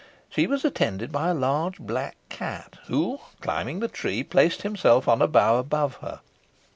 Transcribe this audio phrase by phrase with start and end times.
[0.31, 5.21] She was attended by a large black cat, who, climbing the tree, placed himself on
[5.21, 6.21] a bough above her.